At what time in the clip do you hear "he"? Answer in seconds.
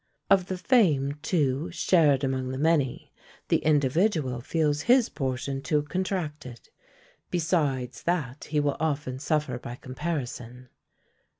8.45-8.59